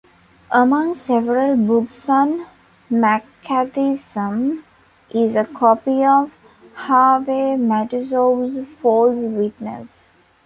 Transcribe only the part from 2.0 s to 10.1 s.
on McCarthyism is a copy of Harvey Matusow's "False Witness".